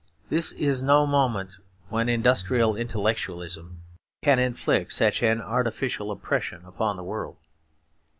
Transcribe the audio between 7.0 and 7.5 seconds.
world.